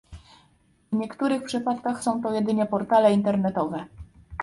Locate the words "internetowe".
3.13-3.85